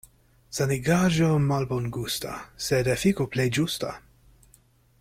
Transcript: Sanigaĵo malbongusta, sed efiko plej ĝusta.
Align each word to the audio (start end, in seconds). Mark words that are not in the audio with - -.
Sanigaĵo 0.59 1.27
malbongusta, 1.49 2.33
sed 2.69 2.89
efiko 2.95 3.29
plej 3.37 3.47
ĝusta. 3.59 3.93